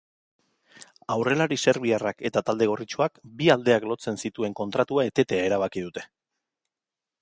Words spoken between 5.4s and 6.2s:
erabaki dute.